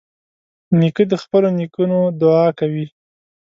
نیکه 0.79 1.03
د 1.11 1.13
خپلو 1.23 1.49
نیکونو 1.59 1.97
دعا 2.21 2.47
کوي. 2.59 2.85